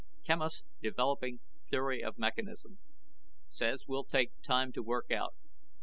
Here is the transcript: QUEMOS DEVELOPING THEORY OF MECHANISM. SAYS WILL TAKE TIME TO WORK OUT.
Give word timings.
QUEMOS 0.25 0.63
DEVELOPING 0.81 1.41
THEORY 1.69 2.03
OF 2.03 2.17
MECHANISM. 2.17 2.79
SAYS 3.49 3.87
WILL 3.87 4.05
TAKE 4.05 4.31
TIME 4.41 4.71
TO 4.71 4.81
WORK 4.81 5.11
OUT. 5.11 5.35